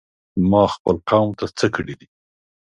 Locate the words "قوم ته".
1.09-1.45